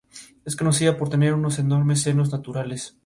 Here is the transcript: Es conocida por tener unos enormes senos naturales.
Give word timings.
Es 0.45 0.55
conocida 0.55 0.97
por 0.97 1.09
tener 1.09 1.35
unos 1.35 1.59
enormes 1.59 2.01
senos 2.01 2.31
naturales. 2.31 2.97